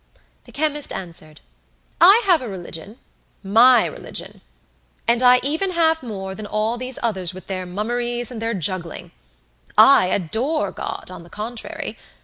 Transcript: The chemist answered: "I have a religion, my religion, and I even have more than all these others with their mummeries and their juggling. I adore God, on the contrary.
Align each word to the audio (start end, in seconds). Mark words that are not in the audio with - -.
The 0.45 0.51
chemist 0.51 0.91
answered: 0.91 1.41
"I 2.01 2.23
have 2.25 2.41
a 2.41 2.49
religion, 2.49 2.97
my 3.43 3.85
religion, 3.85 4.41
and 5.07 5.21
I 5.21 5.39
even 5.43 5.73
have 5.73 6.01
more 6.01 6.33
than 6.33 6.47
all 6.47 6.75
these 6.75 6.97
others 7.03 7.35
with 7.35 7.45
their 7.45 7.67
mummeries 7.67 8.31
and 8.31 8.41
their 8.41 8.55
juggling. 8.55 9.11
I 9.77 10.07
adore 10.07 10.71
God, 10.71 11.11
on 11.11 11.21
the 11.21 11.29
contrary. 11.29 11.99